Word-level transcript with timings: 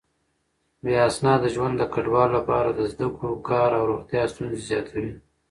بې 0.83 0.93
اسناده 1.09 1.47
ژوند 1.55 1.75
د 1.77 1.83
کډوالو 1.93 2.35
لپاره 2.37 2.69
د 2.73 2.79
زده 2.91 3.07
کړو، 3.17 3.33
کار 3.49 3.69
او 3.77 3.83
روغتيا 3.91 4.23
ستونزې 4.31 4.61
زياتوي. 4.69 5.11